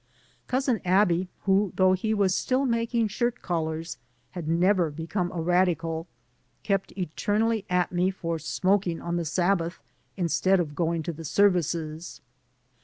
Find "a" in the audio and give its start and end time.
5.31-5.39